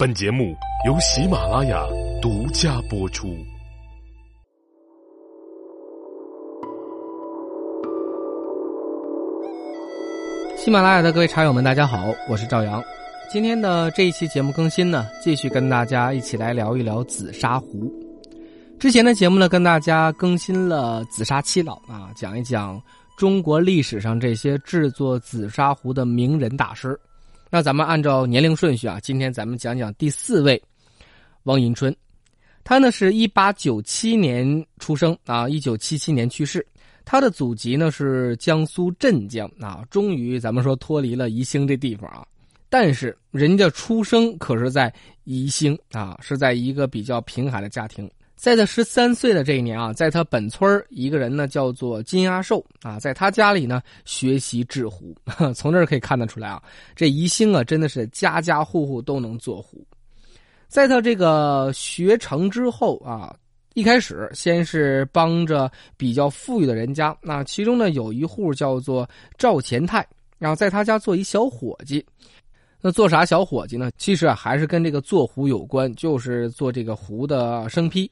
[0.00, 0.56] 本节目
[0.86, 1.86] 由喜马拉雅
[2.22, 3.36] 独家播出。
[10.56, 12.82] 喜马拉雅的各位茶友们，大家好，我是赵阳。
[13.30, 17.92] 今天的这一期节目更新呢，继续跟大家一起来聊一聊紫砂壶。
[18.78, 22.80] 之前的节目呢，跟大家更新了紫砂七老啊，讲一讲
[23.18, 26.98] 中国历史上这些制作紫砂壶的名人大师。
[27.52, 30.62] 那咱们按照年龄顺序啊，今天咱们讲讲第四位，
[31.42, 31.94] 汪银春。
[32.62, 36.64] 他呢是一八九七年出生啊，一九七七年去世。
[37.04, 42.24] 他的祖籍呢是江苏镇江啊，终于咱们说脱离了宜兴这地方啊。
[42.68, 44.94] 但是人家出生可是在
[45.24, 48.08] 宜兴啊，是在一个比较贫寒的家庭。
[48.40, 55.14] 在他十三岁的这一年啊，在他本村一个人呢叫做金阿寿啊，在他家里呢学习制壶。
[55.54, 56.62] 从这儿可以看得出来啊，
[56.96, 59.86] 这宜兴啊真的是家家户户都能做壶。
[60.68, 63.36] 在他这个学成之后啊。
[63.74, 70.04] 一开始先是帮着比较富裕的人家，那其中呢有一户叫做赵钱泰，
[70.38, 72.04] 然后在他家做一小伙计。
[72.80, 73.88] 那做啥小伙计呢？
[73.96, 78.10] 其实啊还是跟这个做壶有关，就是做这个壶的生坯。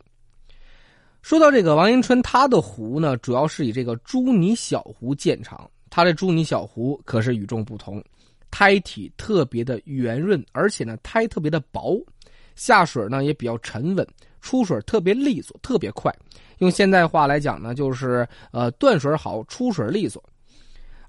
[1.29, 5.71] 说到这个王迎春，他的壶呢主要是以这个朱泥小壶见长。
[5.91, 8.03] 他的朱泥小壶可是与众不同，
[8.51, 12.03] 胎体特别的圆润，而且呢胎特别的薄，
[12.57, 14.09] 下水呢也比较沉稳。
[14.41, 16.11] 出水特别利索，特别快。
[16.61, 20.25] 用现代话来讲呢，就是呃断水好，出水利索，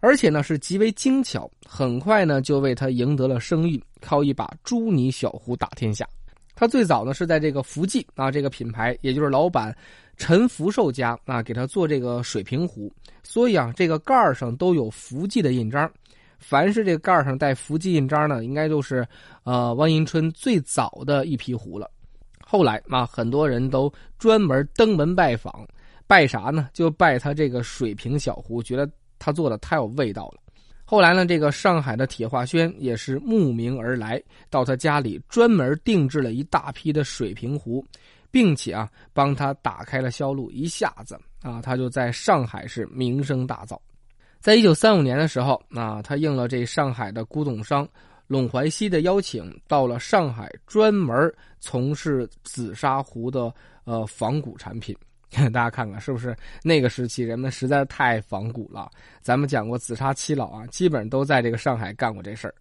[0.02, 1.50] 而且呢是极为精巧。
[1.66, 6.06] 很快呢就为他赢得了声誉，靠一把朱泥小壶打天下。
[6.56, 9.74] 他最早呢是在这个福记啊这个品牌，也就是老板
[10.20, 15.90] 陈福寿家啊给他做这个水平壶，所以啊这个盖儿上都有福记的印章。
[16.38, 19.08] 凡是这个盖儿上带福记印章呢，应该就是
[19.44, 21.90] 呃汪迎春最早的一批壶了。
[22.46, 25.68] 后来啊，很多人都专门登门拜访，
[26.06, 26.70] 拜啥呢？
[26.74, 30.42] 就拜他这个水平小壶，觉得他做的太有味道了。
[30.84, 37.86] 后来呢，这个上海的铁画轩也是慕名而来，到他家里专门定制了一大批的水平壶，
[38.32, 43.78] 并且啊，帮他打开了销路，一下子啊，他就在上海市名声大噪。
[44.40, 47.88] 在一九三五年的时候啊，他应了这上海的古董商。
[48.28, 53.52] 陇怀西的邀请，到了上海，专门从事紫砂壶的
[53.86, 54.96] 呃仿古产品。
[55.52, 58.88] 大家看看是不是那个时期人们实在是太仿古了？
[59.20, 62.54] 咱们讲过紫砂七老啊，基本都在这个上海干过这事儿。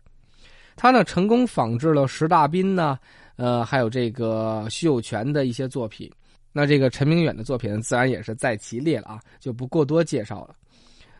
[0.75, 2.99] 他呢成功仿制了石大彬呢，
[3.39, 6.11] 呃，还有这个徐有泉的一些作品。
[6.53, 10.57] 那这个陈明远的作品自然也是在其列了啊，就不过多介绍了。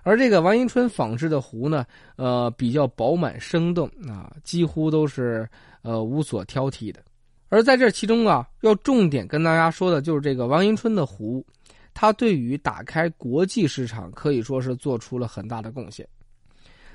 [0.03, 1.87] 而这个王迎春仿制的壶呢，
[2.17, 5.49] 呃，比较饱满生动啊，几乎都是
[5.83, 7.01] 呃无所挑剔的。
[7.51, 11.45] 而在这其中啊，要重点跟大家说的就是这个王迎春的壶，
[11.95, 16.07] 它对于打开国际市场可以说是做出了很大的贡献。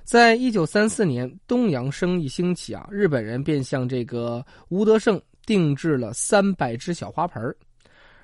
[0.04, 7.56] 在一九三四年，东洋生意兴起啊，日本人便向这个吴德胜定制了三百只小花盆。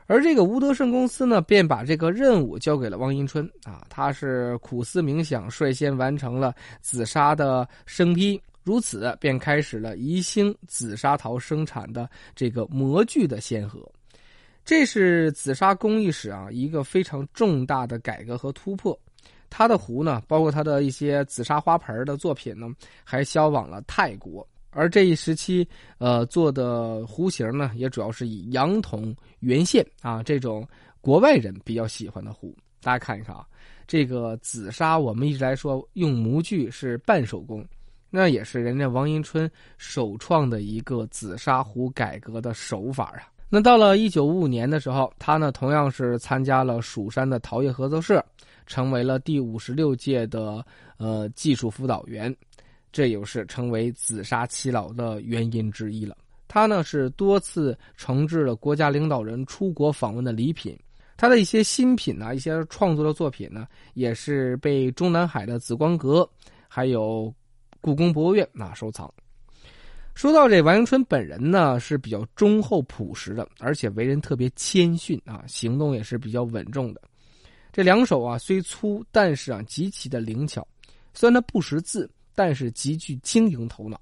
[0.06, 13.80] 而这个吴德胜公司呢，便把这个任务交给了汪迎春啊，他是苦思冥想，率先完成了紫砂的生坯，如此便开始了宜兴紫砂陶生产的这个模具的先河。
[14.70, 18.96] 这是紫砂工艺史啊一个非常重大的改革和突破。
[19.50, 22.68] 他的壶呢，包括他的一些紫砂花盆的作品呢，
[23.04, 24.48] 还销往了泰国。
[24.70, 30.68] 而这一时期，呃，做的壶型呢，也主要是以羊筒圆线啊这种
[31.02, 32.56] 国外人比较喜欢的壶。
[32.84, 33.48] 大家看一看啊，
[33.88, 37.66] 这个紫砂，我们一直来说用模具是半手工，
[38.12, 39.50] 那也是人家王迎春
[39.80, 43.26] 首创的一个紫砂壶改革的手法啊。
[43.50, 48.24] 那到了一九五五年的时候，他呢同样是参加了蜀山的陶业合作社，
[48.68, 50.64] 成为了第五十六届的
[50.98, 52.34] 呃技术辅导员。
[52.92, 56.16] 这又是成为紫砂七老的原因之一了。
[56.48, 60.78] 他呢是多次承制了国家领导人出国访问的礼品，
[61.18, 66.28] 他的一些新品呢，一些创作的作品呢，也是被中南海的紫光阁
[66.68, 67.32] 还有
[67.82, 69.12] 故宫博物院啊收藏。
[70.16, 77.02] 说到这王迎春本人呢，是比较忠厚朴实的，而且为人特别谦逊啊，行动也是比较稳重的。
[77.72, 80.68] 这两手啊虽粗，但是啊极其的灵巧，
[81.14, 82.10] 虽然他不识字。
[82.36, 84.00] 但是极具经营头脑，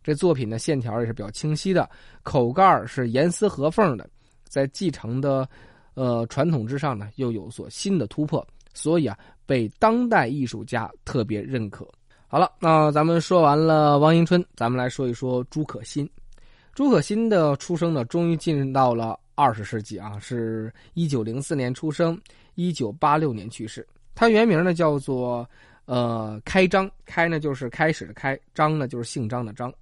[0.00, 1.90] 这作品的线条也是比较清晰的，
[2.22, 4.08] 口盖是严丝合缝的，
[4.44, 5.48] 在继承的，
[5.94, 11.84] 呃传统之上呢，又有所新的突破，所以啊，被当代艺术家特别认可。
[12.32, 16.08] 好了，那咱们说完了王迎春，咱们来说一说朱可心。
[16.72, 22.16] 朱可心的出生呢，终于进入到了二十世纪啊，是一九零四年出生，
[22.54, 23.84] 一九八六年去世。
[24.14, 25.44] 他原名呢叫做
[25.86, 29.74] 呃开张，开呢就是开始的开，张呢就是姓张的张。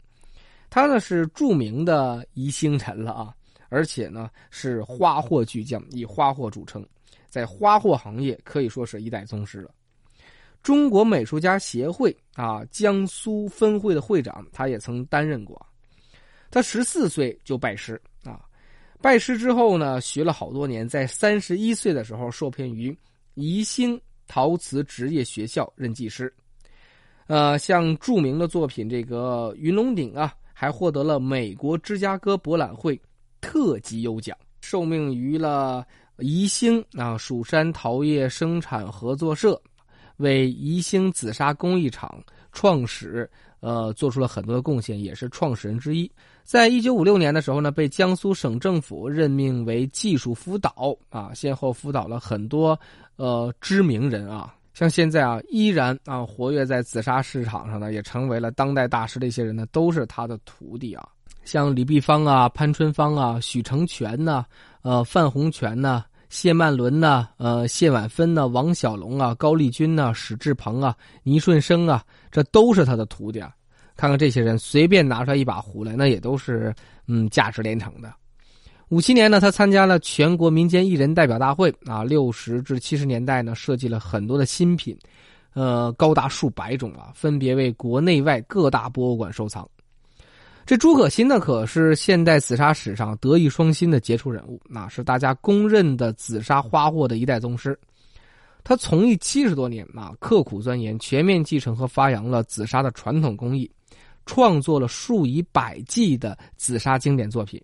[0.71, 3.35] 他呢是著名的宜兴人了啊，
[3.69, 6.83] 而且呢是花货巨匠，以花货著称，
[7.29, 9.71] 在花货行业可以说是一代宗师了。
[10.63, 15.61] 中国美术家协会啊江苏分会的会长，他也曾担任过。
[16.51, 18.41] 他十四岁就拜师啊，
[19.01, 22.97] 拜师之后呢，学了好多年，在三十一岁的时候受聘于
[23.35, 26.33] 宜兴陶瓷职业学校任技师。
[27.27, 30.35] 呃，像著名的作品这个《云龙鼎》啊。
[30.61, 33.01] 还获得了美国芝加哥博览会
[33.41, 35.87] 特级优奖，受命于了
[36.19, 39.63] 宜兴啊蜀山陶业生产合作社，
[40.19, 42.23] 为宜兴紫砂工艺厂
[42.53, 43.29] 创始
[43.59, 46.09] 呃做出了很多的贡献，也是创始人之一。
[46.45, 52.79] 在一九五六年的时候呢，被江苏省政府任命为技术辅导啊，先后辅导了很多
[53.17, 54.55] 呃知名人啊。
[54.73, 61.07] 像现在啊，依然啊活跃在紫砂市场上呢，也成为了当代大师的一些人呢，都是他的徒弟啊。
[61.45, 64.45] 像李碧芳啊、潘春芳啊、许成全呐、
[64.83, 73.51] 呃范洪泉呐、谢曼伦呐、呃谢婉芬呐、王小龙啊、高丽君呐、史志鹏啊、倪顺生啊，这都是他的徒弟啊。
[73.97, 76.73] 看看这些人，随便拿出来一把壶来，那也都是
[77.07, 78.13] 嗯价值连城的。
[78.91, 82.05] 五七年呢，他参加了全国民间艺人代表大会啊。
[82.05, 84.97] 六十至七十年代呢，设计了很多的新品，
[85.55, 89.69] 呃，高达数百种啊，分别为国内外各大博物馆收藏。
[90.69, 97.75] 这朱可心呢，可是现代紫砂史上德艺双馨的杰出人物，那是大家公认的紫砂花货的一代宗师。
[98.63, 103.71] 他从艺七十多年啊，刻苦钻研，全面继承和发扬了紫砂的传统工艺，
[104.27, 107.59] 创作了数以百计的紫砂经典作品。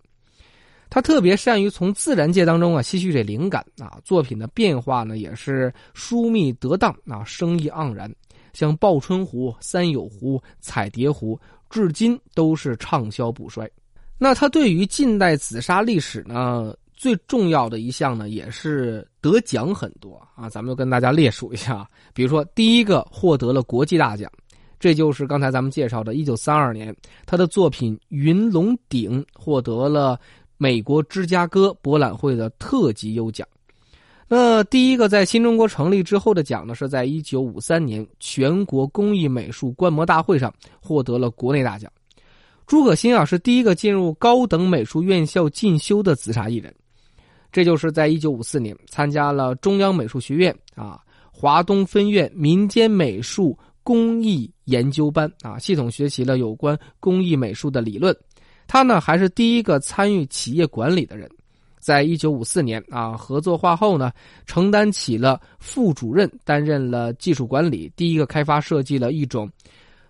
[0.89, 8.11] 他特别善于从自然界当中啊吸取这灵感啊，作品的变化呢也是疏密得当啊，生意盎然。
[8.55, 11.39] 像报春壶、三友壶、彩蝶壶，
[11.75, 13.69] 至今都是畅销不衰。
[14.17, 20.49] 那他对于近代紫砂历史呢，最重要的一项呢，也是得奖很多啊。
[20.49, 21.85] 咱们就跟大家列数一下，
[22.15, 24.31] 比如说第一个获得了国际大奖，
[24.79, 30.17] 这就是刚才咱们介绍的1932年，他的作品《云龙鼎》获得了。
[30.57, 33.47] 美国芝加哥博览会的特级优奖。
[34.27, 41.91] 那第一个在新中国成立之后的奖呢，是在一九五三年全国工艺美术观摩大会上获得了国内大奖。
[42.67, 46.75] 朱可心啊，是第一个进入高等美术院校进修的紫砂艺人。
[47.53, 50.99] 这就是在一九五四年参加了中央美术学院啊
[51.31, 58.17] 华东分院民间美术工艺研究班啊，系统学习了有关工艺美术的理论。
[58.67, 61.31] 他呢还是第一个参与企业管理的人，
[61.85, 64.11] 在一九五四年啊合作化后呢，
[64.47, 69.47] 承担起了副主任，担任了技术管理，第一个开发设计了一种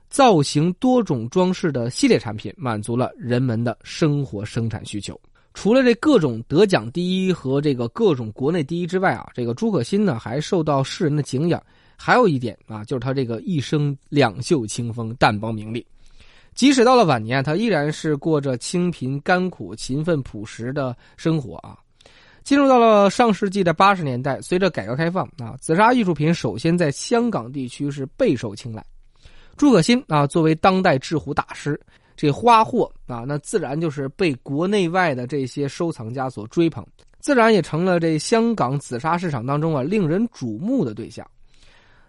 [0.09, 5.21] 造型多种装饰的系列产品，满足了人们的生活生产需求。
[5.53, 11.61] 除了这各种得奖第一和这个各种国内第一之外啊，这个朱可心呢还受到世人的敬仰。
[11.97, 15.85] 还有一点啊，就是他这个一生两袖清风，淡泊名利。
[16.55, 21.77] 即使到了晚年，他依然是过着清贫甘苦、勤奋朴实的生活啊。
[22.45, 28.85] 进入到了上世纪的八十年代，随着改革开放啊，紫砂艺术品首先在香港地区是备受青睐。
[29.57, 31.81] 朱可心啊，作为当代制壶大师，
[32.17, 36.85] 这花货啊，那自然就是被国内外的这些收藏家所追捧，
[37.19, 41.27] 自然也成了这香港紫砂市场当中啊令人瞩目的对象。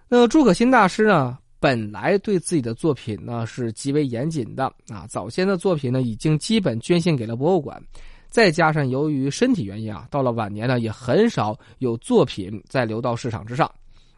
[0.09, 1.37] 那朱可心大师呢？
[1.59, 7.81] 本来对自己的作品呢是极为严谨的啊，早先的作品呢已经基本捐献给了博物馆，
[8.27, 13.71] 再加上由于身体原因啊，到了晚年呢也很少有作品再流到市场之上，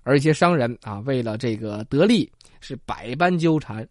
[0.03, 2.29] 而一些商人啊为了这个得利
[2.60, 3.88] 是百般纠缠，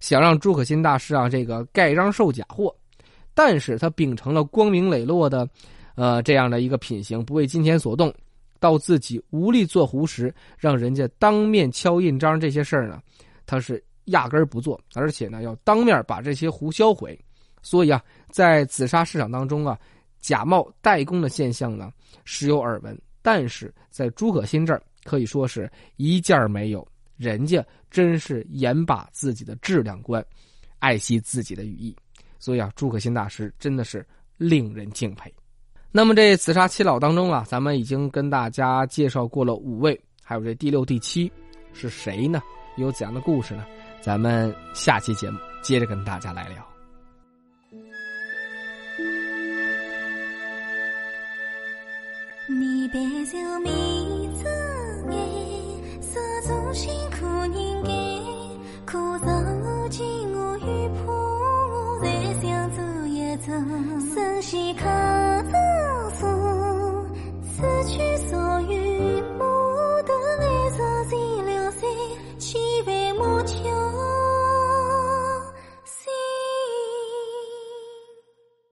[0.00, 2.74] 想让朱可心大师啊这个盖章售假货，
[3.34, 5.48] 但是他秉承了光明磊落的，
[5.94, 8.12] 呃这样的一个品行，不为金钱所动。
[8.60, 13.02] 到自己无力做壶时，让人家当面敲印章这些事儿呢，
[13.46, 17.18] 他是压根儿不做，而且呢要当面把这些壶销毁。
[17.62, 19.78] 所以啊，在紫砂市场当中啊，
[20.20, 21.90] 假冒代工的现象呢
[22.24, 26.86] 时有耳闻，但是在朱可心这儿可以说是一件没有。
[27.16, 30.24] 人家真是严把自己的质量关，
[30.78, 31.94] 爱惜自己的羽翼，
[32.38, 34.06] 所以啊，朱可心大师真的是
[34.38, 35.30] 令人敬佩。
[35.92, 41.30] 那么这紫砂七老当中啊，咱们已经跟大家介绍过了五位，还有这第六、第七
[41.72, 42.40] 是谁呢？
[42.76, 43.66] 有怎样的故事呢？
[44.00, 46.64] 咱们下期节目接着跟大家来聊。
[52.48, 54.44] 你别就迷子
[55.10, 55.16] 给，
[56.00, 56.56] 所做
[57.18, 58.22] 苦人给，
[58.86, 59.39] 苦涩。